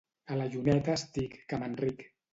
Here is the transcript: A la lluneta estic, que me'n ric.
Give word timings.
A 0.35 0.37
la 0.39 0.47
lluneta 0.53 0.95
estic, 1.01 1.37
que 1.53 1.61
me'n 1.65 1.77
ric. 1.85 2.07